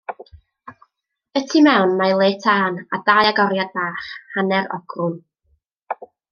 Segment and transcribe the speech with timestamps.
[1.41, 5.15] Y tu mewn mae le tân a dau agoriad bach, hanner ogrwn.